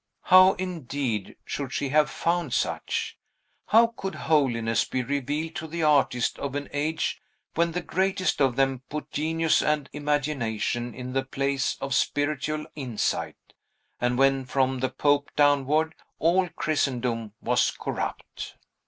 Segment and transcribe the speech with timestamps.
[0.23, 3.19] How, indeed, should she have found such?
[3.67, 7.21] How could holiness be revealed to the artist of an age
[7.53, 13.53] when the greatest of them put genius and imagination in the place of spiritual insight,
[13.99, 18.55] and when, from the pope downward, all Christendom was corrupt?